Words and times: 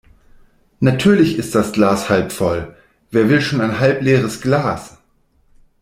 Natürlich 0.79 1.37
ist 1.37 1.53
das 1.53 1.73
Glas 1.73 2.09
halb 2.09 2.31
voll. 2.31 2.75
Wer 3.11 3.29
will 3.29 3.39
schon 3.39 3.61
ein 3.61 3.77
halb 3.79 4.01
leeres 4.01 4.41
Glas? 4.41 4.97